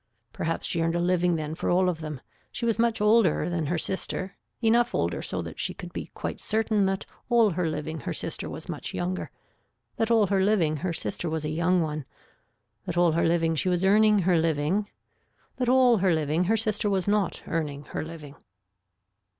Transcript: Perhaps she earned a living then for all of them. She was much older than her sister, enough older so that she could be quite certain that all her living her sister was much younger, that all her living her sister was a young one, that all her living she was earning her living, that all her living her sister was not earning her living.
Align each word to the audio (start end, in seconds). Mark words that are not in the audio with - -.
Perhaps 0.33 0.65
she 0.65 0.81
earned 0.81 0.95
a 0.95 0.99
living 0.99 1.35
then 1.35 1.53
for 1.53 1.69
all 1.69 1.87
of 1.87 1.99
them. 1.99 2.21
She 2.51 2.65
was 2.65 2.79
much 2.79 2.99
older 3.01 3.47
than 3.51 3.67
her 3.67 3.77
sister, 3.77 4.35
enough 4.59 4.95
older 4.95 5.21
so 5.21 5.43
that 5.43 5.59
she 5.59 5.75
could 5.75 5.93
be 5.93 6.07
quite 6.15 6.39
certain 6.39 6.87
that 6.87 7.05
all 7.29 7.51
her 7.51 7.67
living 7.69 7.99
her 7.99 8.11
sister 8.11 8.49
was 8.49 8.67
much 8.67 8.95
younger, 8.95 9.29
that 9.97 10.09
all 10.09 10.25
her 10.25 10.41
living 10.43 10.77
her 10.77 10.91
sister 10.91 11.29
was 11.29 11.45
a 11.45 11.49
young 11.49 11.83
one, 11.83 12.05
that 12.87 12.97
all 12.97 13.11
her 13.11 13.27
living 13.27 13.53
she 13.53 13.69
was 13.69 13.85
earning 13.85 14.17
her 14.17 14.39
living, 14.39 14.89
that 15.57 15.69
all 15.69 15.97
her 15.97 16.11
living 16.11 16.45
her 16.45 16.57
sister 16.57 16.89
was 16.89 17.07
not 17.07 17.43
earning 17.45 17.83
her 17.85 18.03
living. 18.03 18.33